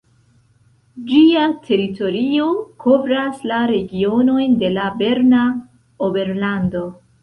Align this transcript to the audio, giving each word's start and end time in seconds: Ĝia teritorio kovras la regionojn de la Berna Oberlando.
Ĝia 1.11 1.43
teritorio 1.67 2.49
kovras 2.87 3.45
la 3.55 3.63
regionojn 3.75 4.61
de 4.67 4.77
la 4.81 4.91
Berna 5.05 5.47
Oberlando. 6.11 6.89